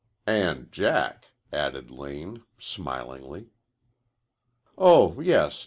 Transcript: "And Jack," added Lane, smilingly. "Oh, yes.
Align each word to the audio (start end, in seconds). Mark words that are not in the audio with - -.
"And 0.25 0.71
Jack," 0.71 1.25
added 1.53 1.91
Lane, 1.91 2.41
smilingly. 2.57 3.51
"Oh, 4.75 5.19
yes. 5.21 5.59